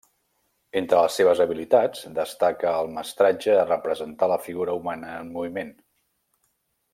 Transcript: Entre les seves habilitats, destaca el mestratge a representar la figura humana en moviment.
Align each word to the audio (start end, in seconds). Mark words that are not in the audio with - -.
Entre 0.79 1.01
les 1.07 1.17
seves 1.19 1.41
habilitats, 1.43 2.01
destaca 2.15 2.71
el 2.85 2.89
mestratge 2.95 3.59
a 3.59 3.67
representar 3.69 4.31
la 4.33 4.39
figura 4.47 4.79
humana 4.81 5.13
en 5.19 5.31
moviment. 5.37 5.71